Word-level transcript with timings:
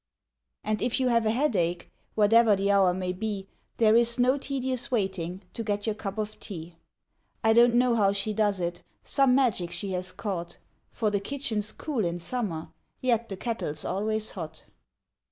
And 0.63 0.81
if 0.81 0.99
you 0.99 1.09
have 1.09 1.27
a 1.27 1.29
headache, 1.29 1.91
Whate'er 2.15 2.55
the 2.55 2.71
hour 2.71 2.91
may 2.91 3.13
be, 3.13 3.47
There 3.77 3.95
is 3.95 4.17
no 4.17 4.35
tedious 4.35 4.89
waiting 4.89 5.43
To 5.53 5.61
get 5.63 5.85
your 5.85 5.93
cup 5.93 6.17
of 6.17 6.39
tea. 6.39 6.73
I 7.43 7.53
don't 7.53 7.75
know 7.75 7.93
how 7.93 8.11
she 8.11 8.33
does 8.33 8.59
it 8.59 8.81
Some 9.03 9.35
magic 9.35 9.69
she 9.69 9.91
has 9.91 10.11
caught 10.11 10.57
For 10.91 11.11
the 11.11 11.19
kitchen's 11.19 11.71
cool 11.71 12.03
in 12.03 12.17
summer, 12.17 12.69
Yet 12.99 13.29
the 13.29 13.37
kettle's 13.37 13.85
always 13.85 14.31
hot. 14.31 14.63